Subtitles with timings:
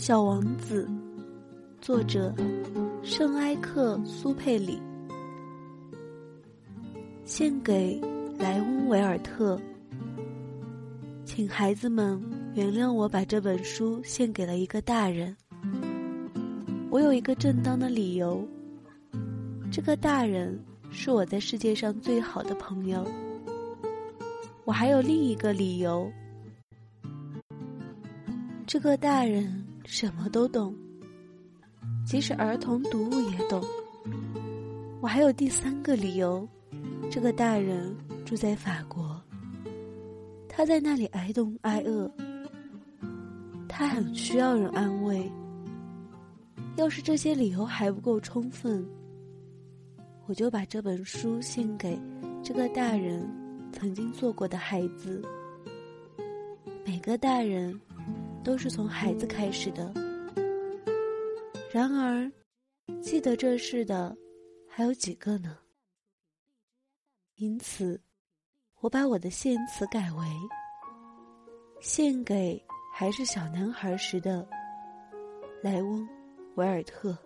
[0.00, 0.88] 小王子，
[1.78, 2.34] 作者
[3.02, 4.80] 圣埃克苏佩里，
[7.26, 8.00] 献给
[8.38, 9.60] 莱翁维尔特。
[11.26, 12.18] 请孩子们
[12.54, 15.36] 原谅我把这本书献给了一个大人。
[16.88, 18.42] 我有一个正当的理由，
[19.70, 20.58] 这个大人
[20.90, 23.06] 是我在世界上最好的朋友。
[24.64, 26.10] 我还有另一个理由。
[28.66, 30.74] 这个大人什么都懂，
[32.06, 33.62] 即使儿童读物也懂。
[35.00, 36.46] 我还有第三个理由，
[37.10, 39.20] 这个大人住在法国，
[40.48, 42.10] 他在那里挨冻挨饿，
[43.68, 45.30] 他很需要人安慰。
[46.76, 48.86] 要是这些理由还不够充分，
[50.26, 51.98] 我就把这本书献给
[52.42, 53.28] 这个大人
[53.72, 55.20] 曾经做过的孩子。
[56.86, 57.78] 每个大人。
[58.42, 59.92] 都是从孩子开始的。
[61.72, 62.30] 然而，
[63.00, 64.16] 记得这事的
[64.68, 65.56] 还有几个呢？
[67.36, 68.00] 因此，
[68.80, 70.26] 我把我的献词改为：
[71.80, 74.46] 献给还是小男孩时的
[75.62, 76.02] 莱翁·
[76.56, 77.16] 维尔特。